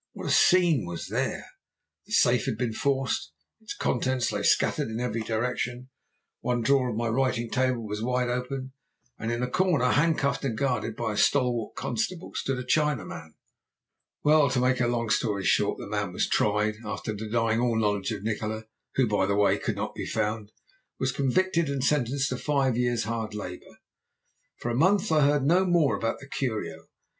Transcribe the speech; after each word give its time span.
What 0.13 0.25
a 0.25 0.31
scene 0.31 0.85
was 0.87 1.09
there! 1.09 1.45
The 2.07 2.13
safe 2.13 2.45
had 2.45 2.57
been 2.57 2.73
forced, 2.73 3.33
and 3.59 3.67
its 3.67 3.75
contents 3.75 4.31
lay 4.31 4.41
scattered 4.41 4.87
in 4.87 4.99
every 4.99 5.21
direction. 5.21 5.89
One 6.39 6.61
drawer 6.63 6.89
of 6.89 6.95
my 6.95 7.07
writing 7.07 7.51
table 7.51 7.85
was 7.85 8.01
wide 8.01 8.27
open, 8.27 8.73
and 9.19 9.31
in 9.31 9.43
a 9.43 9.47
corner, 9.47 9.91
handcuffed, 9.91 10.43
and 10.43 10.57
guarded 10.57 10.95
by 10.95 11.13
a 11.13 11.17
stalwart 11.17 11.75
constable, 11.75 12.31
stood 12.33 12.57
a 12.57 12.63
Chinaman. 12.63 13.33
"Well, 14.23 14.49
to 14.49 14.59
make 14.59 14.79
a 14.81 14.87
long 14.87 15.11
story 15.11 15.45
short, 15.45 15.77
the 15.77 15.85
man 15.85 16.13
was 16.13 16.27
tried, 16.27 16.77
and 16.77 16.87
after 16.87 17.13
denying 17.13 17.59
all 17.59 17.77
knowledge 17.77 18.09
of 18.11 18.23
Nikola 18.23 18.63
who, 18.95 19.07
by 19.07 19.27
the 19.27 19.35
way, 19.35 19.59
could 19.59 19.75
not 19.75 19.93
be 19.93 20.07
found 20.07 20.51
was 20.97 21.11
convicted, 21.11 21.69
and 21.69 21.83
sentenced 21.83 22.29
to 22.29 22.37
five 22.37 22.75
years' 22.75 23.03
hard 23.03 23.35
labour. 23.35 23.77
For 24.57 24.71
a 24.71 24.75
month 24.75 25.11
I 25.11 25.21
heard 25.27 25.43
no 25.43 25.63
more 25.63 25.95
about 25.95 26.19
the 26.19 26.27
curio. 26.27 26.87